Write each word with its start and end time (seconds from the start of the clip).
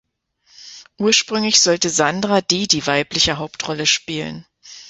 Ursprünglich 0.97 1.59
sollte 1.59 1.91
Sandra 1.91 2.41
Dee 2.41 2.65
die 2.65 2.87
weibliche 2.87 3.37
Hauptrolle 3.37 3.85
spielen. 3.85 4.47